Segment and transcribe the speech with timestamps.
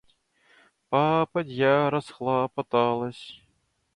[0.89, 3.39] Попадья расхлопоталась.